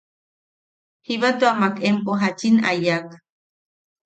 [1.05, 3.07] “Jiba tua mak empo jachin a yak”.